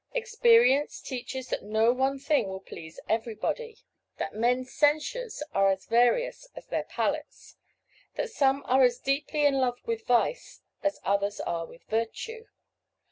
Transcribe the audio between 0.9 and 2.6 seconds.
teaches that no one thing will